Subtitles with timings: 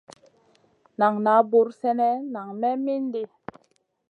[1.01, 3.23] Nan na buur sènè nang may mindi.